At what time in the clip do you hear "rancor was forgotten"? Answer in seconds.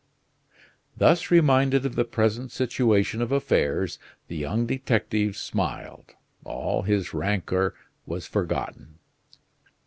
7.13-8.97